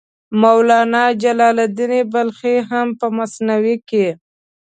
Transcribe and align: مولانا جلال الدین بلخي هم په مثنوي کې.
مولانا 0.41 1.03
جلال 1.23 1.57
الدین 1.67 1.93
بلخي 2.13 2.55
هم 2.69 2.87
په 2.99 3.07
مثنوي 3.17 3.75
کې. 3.89 4.07